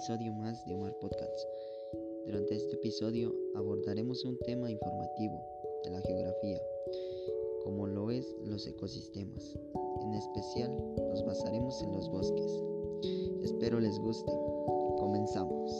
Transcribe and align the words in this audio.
episodio 0.00 0.32
más 0.32 0.64
de 0.64 0.74
Omar 0.74 0.96
Podcast. 0.98 1.46
Durante 2.24 2.54
este 2.54 2.76
episodio 2.76 3.34
abordaremos 3.54 4.24
un 4.24 4.38
tema 4.38 4.70
informativo 4.70 5.38
de 5.84 5.90
la 5.90 6.00
geografía, 6.00 6.58
como 7.64 7.86
lo 7.86 8.10
es 8.10 8.26
los 8.42 8.66
ecosistemas. 8.66 9.58
En 10.00 10.14
especial 10.14 10.74
nos 11.10 11.22
basaremos 11.26 11.82
en 11.82 11.92
los 11.92 12.08
bosques. 12.08 12.50
Espero 13.42 13.78
les 13.78 13.98
guste. 13.98 14.32
Comenzamos. 14.96 15.70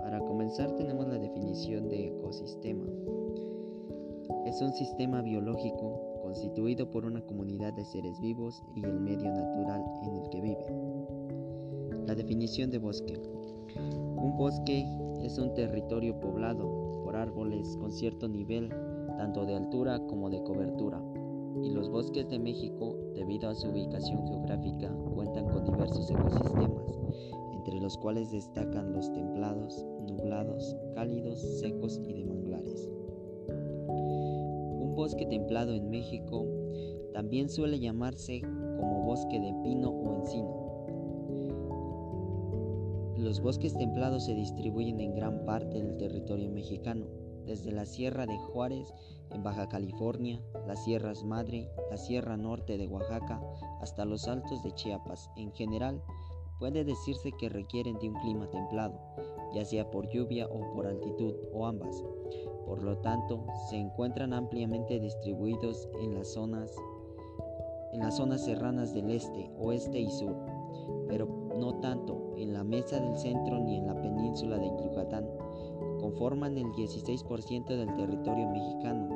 Para 0.00 0.20
comenzar 0.20 0.74
tenemos 0.76 1.06
la 1.06 1.18
definición 1.18 1.90
de 1.90 2.06
ecosistema. 2.16 2.86
Es 4.46 4.58
un 4.62 4.72
sistema 4.72 5.20
biológico 5.20 6.05
constituido 6.36 6.90
por 6.90 7.06
una 7.06 7.22
comunidad 7.22 7.72
de 7.72 7.84
seres 7.86 8.20
vivos 8.20 8.62
y 8.74 8.84
el 8.84 9.00
medio 9.00 9.32
natural 9.32 9.82
en 10.02 10.16
el 10.16 10.28
que 10.28 10.40
viven. 10.42 12.06
La 12.06 12.14
definición 12.14 12.70
de 12.70 12.76
bosque. 12.76 13.18
Un 13.74 14.36
bosque 14.36 14.84
es 15.22 15.38
un 15.38 15.54
territorio 15.54 16.20
poblado 16.20 17.00
por 17.02 17.16
árboles 17.16 17.74
con 17.78 17.90
cierto 17.90 18.28
nivel 18.28 18.68
tanto 19.16 19.46
de 19.46 19.54
altura 19.54 19.98
como 20.08 20.28
de 20.28 20.42
cobertura. 20.42 21.02
Y 21.62 21.70
los 21.70 21.88
bosques 21.88 22.28
de 22.28 22.38
México, 22.38 22.94
debido 23.14 23.48
a 23.48 23.54
su 23.54 23.70
ubicación 23.70 24.26
geográfica, 24.28 24.94
cuentan 25.14 25.48
con 25.48 25.64
diversos 25.64 26.10
ecosistemas, 26.10 26.98
entre 27.54 27.80
los 27.80 27.96
cuales 27.96 28.30
destacan 28.30 28.92
los 28.92 29.10
templados, 29.10 29.86
nublados, 30.06 30.76
cálidos, 30.94 31.40
secos 31.60 31.98
y 32.04 32.12
de 32.12 32.24
manglares 32.26 32.35
bosque 35.06 35.26
templado 35.26 35.72
en 35.72 35.88
México 35.88 36.44
también 37.12 37.48
suele 37.48 37.78
llamarse 37.78 38.40
como 38.40 39.04
bosque 39.04 39.38
de 39.38 39.54
pino 39.62 39.90
o 39.90 40.16
encino. 40.16 40.50
Los 43.16 43.40
bosques 43.40 43.72
templados 43.74 44.24
se 44.24 44.34
distribuyen 44.34 44.98
en 44.98 45.14
gran 45.14 45.44
parte 45.44 45.80
del 45.80 45.96
territorio 45.96 46.50
mexicano, 46.50 47.06
desde 47.44 47.70
la 47.70 47.86
Sierra 47.86 48.26
de 48.26 48.36
Juárez 48.36 48.92
en 49.30 49.44
Baja 49.44 49.68
California, 49.68 50.42
las 50.66 50.82
Sierras 50.82 51.22
Madre, 51.22 51.70
la 51.88 51.98
Sierra 51.98 52.36
Norte 52.36 52.76
de 52.76 52.88
Oaxaca, 52.88 53.40
hasta 53.80 54.04
los 54.04 54.26
altos 54.26 54.64
de 54.64 54.72
Chiapas. 54.72 55.30
En 55.36 55.52
general, 55.52 56.02
puede 56.58 56.84
decirse 56.84 57.32
que 57.32 57.48
requieren 57.48 57.98
de 57.98 58.08
un 58.08 58.14
clima 58.14 58.48
templado, 58.50 58.98
ya 59.54 59.64
sea 59.64 59.90
por 59.90 60.08
lluvia 60.08 60.46
o 60.46 60.72
por 60.72 60.86
altitud 60.86 61.34
o 61.52 61.66
ambas. 61.66 62.02
Por 62.64 62.82
lo 62.82 62.98
tanto, 62.98 63.46
se 63.70 63.76
encuentran 63.76 64.32
ampliamente 64.32 64.98
distribuidos 64.98 65.88
en 66.00 66.14
las 66.14 66.32
zonas 66.32 66.74
en 67.92 68.00
las 68.00 68.16
zonas 68.16 68.44
serranas 68.44 68.92
del 68.92 69.10
este, 69.10 69.48
oeste 69.58 70.00
y 70.00 70.10
sur, 70.10 70.34
pero 71.08 71.26
no 71.58 71.76
tanto 71.76 72.34
en 72.36 72.52
la 72.52 72.62
mesa 72.62 73.00
del 73.00 73.16
centro 73.16 73.58
ni 73.58 73.78
en 73.78 73.86
la 73.86 73.94
península 73.94 74.58
de 74.58 74.66
Yucatán. 74.66 75.26
Conforman 76.00 76.58
el 76.58 76.66
16% 76.66 77.66
del 77.66 77.94
territorio 77.94 78.50
mexicano, 78.50 79.08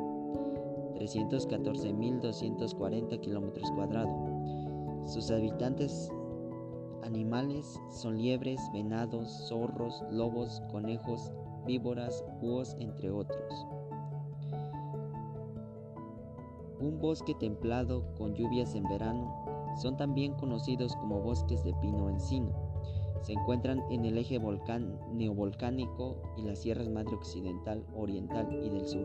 314.240 0.95 3.21
kilómetros 3.21 3.71
cuadrados. 3.73 5.13
Sus 5.13 5.31
habitantes 5.31 6.11
animales 7.05 7.81
son 7.91 8.19
liebres, 8.19 8.61
venados, 8.73 9.29
zorros, 9.49 10.03
lobos, 10.11 10.63
conejos, 10.71 11.31
víboras, 11.67 12.25
búhos, 12.41 12.77
entre 12.79 13.11
otros. 13.11 13.67
Un 16.81 16.99
bosque 16.99 17.35
templado 17.35 18.05
con 18.17 18.35
lluvias 18.35 18.75
en 18.75 18.85
verano 18.85 19.75
son 19.81 19.97
también 19.97 20.33
conocidos 20.35 20.97
como 20.97 21.21
bosques 21.21 21.63
de 21.63 21.75
pino-encino. 21.75 22.53
Se 23.23 23.35
encuentran 23.35 23.83
en 23.91 24.07
el 24.07 24.17
eje 24.17 24.39
volcán, 24.39 24.99
neovolcánico 25.13 26.17
y 26.39 26.43
las 26.43 26.61
sierras 26.61 26.89
madre 26.89 27.15
occidental, 27.15 27.85
oriental 27.95 28.49
y 28.65 28.71
del 28.71 28.89
sur. 28.89 29.05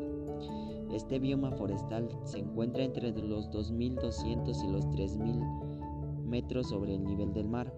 Este 0.94 1.19
bioma 1.19 1.51
forestal 1.51 2.07
se 2.23 2.39
encuentra 2.39 2.84
entre 2.84 3.11
los 3.11 3.50
2.200 3.51 4.63
y 4.63 4.67
los 4.72 4.85
3.000 4.88 6.23
metros 6.23 6.69
sobre 6.69 6.95
el 6.95 7.03
nivel 7.03 7.34
del 7.34 7.50
mar 7.50 7.73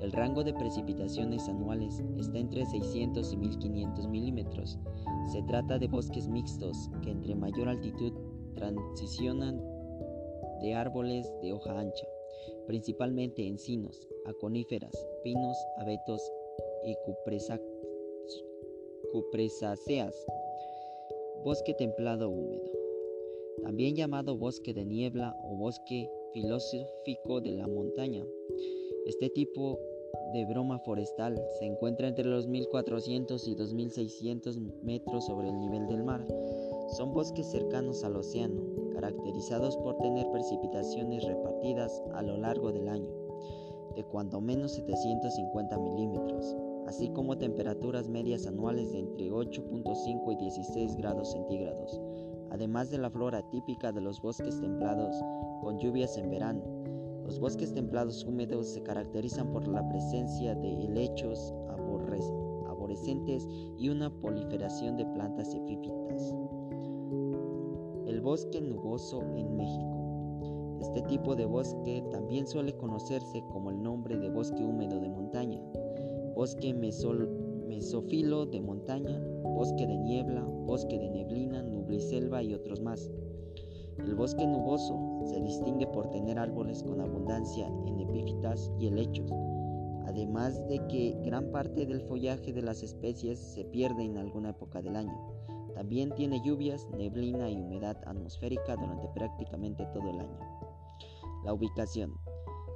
el 0.00 0.12
rango 0.12 0.44
de 0.44 0.54
precipitaciones 0.54 1.48
anuales 1.48 2.02
está 2.16 2.38
entre 2.38 2.64
600 2.64 3.32
y 3.32 3.36
1500 3.36 4.08
milímetros. 4.08 4.78
Se 5.32 5.42
trata 5.42 5.78
de 5.78 5.88
bosques 5.88 6.28
mixtos 6.28 6.90
que 7.02 7.10
entre 7.10 7.34
mayor 7.34 7.68
altitud 7.68 8.12
transicionan 8.54 9.60
de 10.60 10.74
árboles 10.74 11.32
de 11.42 11.52
hoja 11.52 11.78
ancha, 11.78 12.06
principalmente 12.66 13.46
encinos, 13.46 14.08
aconíferas, 14.26 14.92
pinos, 15.22 15.56
abetos 15.78 16.22
y 16.84 16.94
cupresáceas. 19.12 20.26
Bosque 21.44 21.74
templado 21.74 22.30
húmedo, 22.30 22.70
también 23.62 23.94
llamado 23.94 24.36
bosque 24.36 24.74
de 24.74 24.84
niebla 24.84 25.36
o 25.44 25.56
bosque 25.56 26.10
filosófico 26.32 27.40
de 27.40 27.52
la 27.52 27.66
montaña. 27.66 28.24
Este 29.08 29.30
tipo 29.30 29.80
de 30.34 30.44
broma 30.44 30.80
forestal 30.80 31.42
se 31.58 31.64
encuentra 31.64 32.08
entre 32.08 32.26
los 32.26 32.46
1400 32.46 33.48
y 33.48 33.54
2600 33.54 34.58
metros 34.82 35.24
sobre 35.24 35.48
el 35.48 35.58
nivel 35.58 35.86
del 35.86 36.04
mar. 36.04 36.26
Son 36.90 37.14
bosques 37.14 37.50
cercanos 37.50 38.04
al 38.04 38.16
océano, 38.16 38.60
caracterizados 38.92 39.78
por 39.78 39.96
tener 39.96 40.30
precipitaciones 40.30 41.24
repartidas 41.24 42.02
a 42.12 42.20
lo 42.20 42.36
largo 42.36 42.70
del 42.70 42.86
año, 42.86 43.08
de 43.96 44.04
cuando 44.04 44.42
menos 44.42 44.72
750 44.72 45.78
milímetros, 45.78 46.54
así 46.86 47.08
como 47.08 47.38
temperaturas 47.38 48.10
medias 48.10 48.46
anuales 48.46 48.92
de 48.92 48.98
entre 48.98 49.30
8.5 49.30 50.32
y 50.34 50.36
16 50.36 50.96
grados 50.96 51.32
centígrados, 51.32 51.98
además 52.50 52.90
de 52.90 52.98
la 52.98 53.08
flora 53.08 53.40
típica 53.48 53.90
de 53.90 54.02
los 54.02 54.20
bosques 54.20 54.60
templados 54.60 55.16
con 55.62 55.78
lluvias 55.78 56.18
en 56.18 56.28
verano 56.28 56.78
los 57.28 57.40
bosques 57.40 57.74
templados 57.74 58.24
húmedos 58.24 58.68
se 58.68 58.82
caracterizan 58.82 59.52
por 59.52 59.68
la 59.68 59.86
presencia 59.86 60.54
de 60.54 60.84
helechos 60.84 61.52
arborescentes 61.68 63.46
y 63.76 63.90
una 63.90 64.08
proliferación 64.18 64.96
de 64.96 65.04
plantas 65.04 65.54
epífitas. 65.54 66.34
El 68.06 68.22
bosque 68.22 68.62
nuboso 68.62 69.20
en 69.36 69.56
México. 69.58 70.78
Este 70.80 71.02
tipo 71.02 71.36
de 71.36 71.44
bosque 71.44 72.02
también 72.10 72.46
suele 72.46 72.74
conocerse 72.78 73.44
como 73.52 73.72
el 73.72 73.82
nombre 73.82 74.16
de 74.16 74.30
bosque 74.30 74.64
húmedo 74.64 74.98
de 74.98 75.10
montaña, 75.10 75.60
bosque 76.34 76.72
mesófilo 76.72 78.46
de 78.46 78.62
montaña, 78.62 79.20
bosque 79.42 79.86
de 79.86 79.98
niebla, 79.98 80.46
bosque 80.64 80.98
de 80.98 81.10
neblina, 81.10 81.62
nubliselva 81.62 82.42
y 82.42 82.54
otros 82.54 82.80
más. 82.80 83.10
El 83.98 84.14
bosque 84.14 84.46
nuboso 84.46 84.96
se 85.26 85.40
distingue 85.40 85.86
por 85.86 86.10
tener 86.10 86.38
árboles 86.38 86.82
con 86.82 87.00
abundancia 87.00 87.66
en 87.86 88.00
epífitas 88.00 88.70
y 88.78 88.86
helechos, 88.86 89.30
además 90.06 90.66
de 90.68 90.86
que 90.86 91.16
gran 91.24 91.50
parte 91.50 91.84
del 91.84 92.00
follaje 92.02 92.52
de 92.52 92.62
las 92.62 92.82
especies 92.82 93.38
se 93.38 93.64
pierde 93.64 94.04
en 94.04 94.16
alguna 94.16 94.50
época 94.50 94.80
del 94.80 94.96
año. 94.96 95.16
También 95.74 96.14
tiene 96.14 96.40
lluvias, 96.44 96.88
neblina 96.96 97.50
y 97.50 97.60
humedad 97.60 97.96
atmosférica 98.06 98.76
durante 98.76 99.08
prácticamente 99.08 99.86
todo 99.92 100.08
el 100.10 100.20
año. 100.20 100.38
La 101.44 101.52
ubicación. 101.52 102.14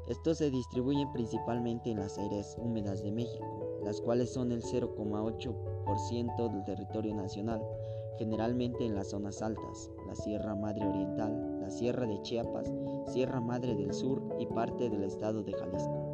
Estos 0.09 0.39
se 0.39 0.51
distribuyen 0.51 1.13
principalmente 1.13 1.91
en 1.91 2.01
las 2.01 2.19
áreas 2.19 2.57
húmedas 2.59 3.03
de 3.03 3.13
México, 3.13 3.81
las 3.85 4.01
cuales 4.01 4.33
son 4.33 4.51
el 4.53 4.63
0,8% 4.63 6.53
del 6.53 6.65
territorio 6.65 7.15
nacional, 7.15 7.63
generalmente 8.23 8.87
en 8.87 8.95
las 8.95 9.11
zonas 9.11 9.43
altas, 9.43 9.91
la 10.07 10.15
Sierra 10.15 10.55
Madre 10.55 10.87
Oriental, 10.87 11.61
la 11.61 11.71
Sierra 11.71 12.07
de 12.07 12.23
Chiapas, 12.23 12.73
Sierra 13.07 13.41
Madre 13.41 13.75
del 13.75 13.93
Sur 13.93 14.23
y 14.39 14.47
parte 14.47 14.89
del 14.89 15.03
estado 15.03 15.43
de 15.43 15.53
Jalisco. 15.53 16.13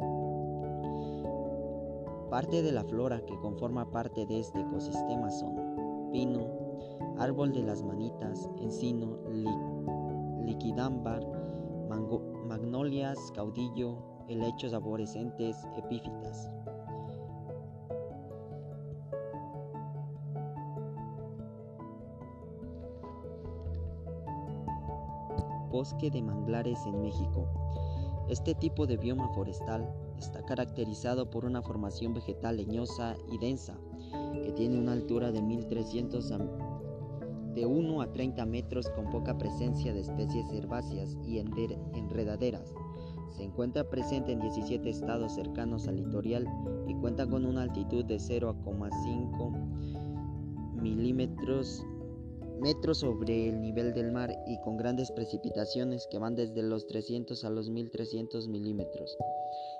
Parte 2.31 2.63
de 2.63 2.71
la 2.71 2.83
flora 2.83 3.23
que 3.27 3.37
conforma 3.37 3.91
parte 3.91 4.25
de 4.25 4.39
este 4.39 4.59
ecosistema 4.59 5.29
son 5.29 6.09
pino, 6.11 6.47
árbol 7.19 7.53
de 7.53 7.61
las 7.61 7.83
manitas, 7.83 8.49
encino, 8.59 9.19
liquidámbar, 10.43 11.23
magnolias, 12.47 13.19
caudillo, 13.35 13.99
helechos 14.27 14.73
arborescentes, 14.73 15.55
epífitas. 15.77 16.49
Bosque 25.69 26.09
de 26.09 26.21
manglares 26.21 26.79
en 26.85 27.01
México. 27.01 27.47
Este 28.29 28.53
tipo 28.53 28.85
de 28.85 28.97
bioma 28.97 29.29
forestal 29.29 29.89
está 30.19 30.43
caracterizado 30.43 31.29
por 31.29 31.45
una 31.45 31.61
formación 31.61 32.13
vegetal 32.13 32.57
leñosa 32.57 33.15
y 33.31 33.37
densa, 33.37 33.77
que 34.43 34.51
tiene 34.51 34.77
una 34.77 34.91
altura 34.91 35.31
de 35.31 35.41
1300 35.41 36.33
de 37.55 37.65
1 37.65 38.01
a 38.01 38.11
30 38.11 38.45
metros 38.45 38.89
con 38.89 39.09
poca 39.09 39.37
presencia 39.37 39.93
de 39.93 40.01
especies 40.01 40.51
herbáceas 40.51 41.17
y 41.23 41.39
enredaderas. 41.39 42.73
Se 43.35 43.43
encuentra 43.43 43.89
presente 43.89 44.33
en 44.33 44.41
17 44.41 44.89
estados 44.89 45.33
cercanos 45.33 45.87
al 45.87 45.97
litoral 45.97 46.47
y 46.87 46.95
cuenta 46.95 47.27
con 47.27 47.45
una 47.45 47.63
altitud 47.63 48.05
de 48.05 48.17
0,5 48.17 50.81
milímetros 50.81 51.85
metros 52.59 52.99
sobre 52.99 53.49
el 53.49 53.61
nivel 53.61 53.93
del 53.93 54.11
mar 54.11 54.31
y 54.47 54.59
con 54.61 54.77
grandes 54.77 55.11
precipitaciones 55.11 56.07
que 56.11 56.19
van 56.19 56.35
desde 56.35 56.61
los 56.61 56.87
300 56.87 57.43
a 57.43 57.49
los 57.49 57.69
1300 57.69 58.47
milímetros 58.47 59.17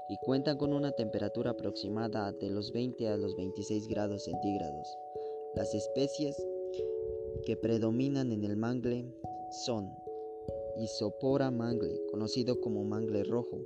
y 0.09 0.17
cuentan 0.17 0.57
con 0.57 0.73
una 0.73 0.91
temperatura 0.91 1.51
aproximada 1.51 2.31
de 2.31 2.49
los 2.49 2.71
20 2.71 3.07
a 3.09 3.17
los 3.17 3.35
26 3.35 3.87
grados 3.87 4.23
centígrados. 4.23 4.97
Las 5.55 5.73
especies 5.73 6.35
que 7.45 7.55
predominan 7.57 8.31
en 8.31 8.43
el 8.43 8.57
mangle 8.57 9.05
son 9.65 9.91
Isopora 10.77 11.51
mangle, 11.51 11.99
conocido 12.09 12.61
como 12.61 12.83
mangle 12.85 13.23
rojo, 13.23 13.59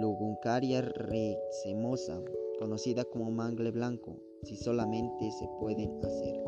Luguncaria 0.00 0.80
recemosa, 0.80 2.22
conocida 2.58 3.04
como 3.04 3.30
mangle 3.30 3.70
blanco, 3.70 4.16
si 4.44 4.56
solamente 4.56 5.30
se 5.32 5.46
pueden 5.60 6.02
hacer. 6.04 6.47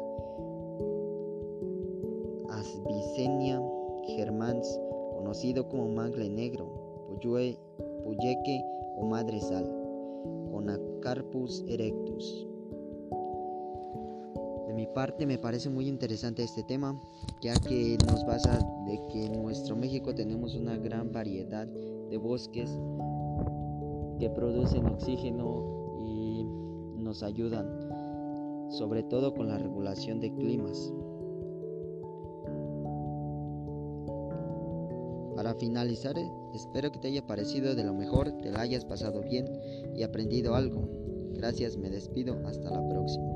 Asbicenia 2.86 3.60
germans, 4.16 4.80
conocido 5.16 5.68
como 5.68 5.88
mangle 5.88 6.28
negro, 6.28 6.66
Puyeke 8.04 8.64
o 8.96 9.04
madresal, 9.04 9.64
Conacarpus 10.50 11.64
erectus 11.68 12.46
mi 14.80 14.86
parte 14.86 15.26
me 15.26 15.36
parece 15.36 15.68
muy 15.68 15.88
interesante 15.88 16.42
este 16.42 16.62
tema, 16.62 16.98
ya 17.42 17.52
que 17.52 17.98
nos 18.06 18.24
basa 18.24 18.58
de 18.86 18.98
que 19.12 19.26
en 19.26 19.42
nuestro 19.42 19.76
México 19.76 20.14
tenemos 20.14 20.54
una 20.54 20.74
gran 20.78 21.12
variedad 21.12 21.66
de 21.66 22.16
bosques 22.16 22.70
que 24.18 24.30
producen 24.30 24.86
oxígeno 24.86 25.98
y 26.02 26.46
nos 26.96 27.22
ayudan, 27.22 27.68
sobre 28.70 29.02
todo 29.02 29.34
con 29.34 29.48
la 29.48 29.58
regulación 29.58 30.18
de 30.18 30.32
climas. 30.32 30.90
Finalizar, 35.58 36.14
espero 36.54 36.90
que 36.92 36.98
te 36.98 37.08
haya 37.08 37.26
parecido 37.26 37.74
de 37.74 37.84
lo 37.84 37.94
mejor, 37.94 38.32
te 38.40 38.50
la 38.50 38.60
hayas 38.60 38.84
pasado 38.84 39.22
bien 39.22 39.46
y 39.94 40.02
aprendido 40.02 40.54
algo. 40.54 40.88
Gracias, 41.32 41.76
me 41.76 41.90
despido, 41.90 42.36
hasta 42.46 42.70
la 42.70 42.86
próxima. 42.88 43.30